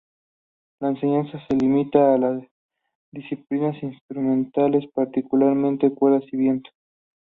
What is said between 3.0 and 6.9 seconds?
disciplinas instrumentales, particularmente cuerdas y vientos.